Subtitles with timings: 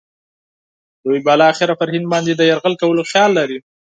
[1.03, 3.57] دوی بالاخره پر هند باندې د یرغل کولو خیال لري.